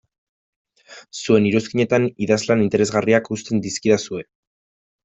Zuen 1.17 1.45
iruzkinetan 1.49 2.09
idazlan 2.27 2.67
interesgarriak 2.67 3.31
uzten 3.39 3.63
dizkidazue. 3.69 4.29